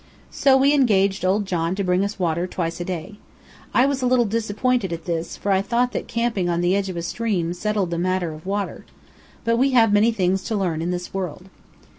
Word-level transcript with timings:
So 0.31 0.57
we 0.57 0.73
engaged 0.73 1.23
old 1.23 1.45
John 1.45 1.75
to 1.75 1.83
bring 1.83 2.03
us 2.03 2.17
water 2.17 2.47
twice 2.47 2.79
a 2.81 2.83
day. 2.83 3.17
I 3.71 3.85
was 3.85 4.01
a 4.01 4.07
little 4.07 4.25
disappointed 4.25 4.91
at 4.91 5.05
this, 5.05 5.37
for 5.37 5.51
I 5.51 5.61
thought 5.61 5.91
that 5.91 6.07
camping 6.07 6.49
on 6.49 6.61
the 6.61 6.75
edge 6.75 6.89
of 6.89 6.97
a 6.97 7.03
stream 7.03 7.53
settled 7.53 7.91
the 7.91 7.99
matter 7.99 8.33
of 8.33 8.47
water. 8.47 8.83
But 9.43 9.57
we 9.57 9.73
have 9.73 9.93
many 9.93 10.11
things 10.11 10.41
to 10.45 10.55
learn 10.55 10.81
in 10.81 10.89
this 10.89 11.13
world. 11.13 11.51